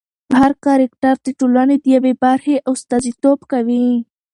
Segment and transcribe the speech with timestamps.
[0.39, 3.87] هر کرکټر د ټولنې د یوې برخې استازیتوب کوي.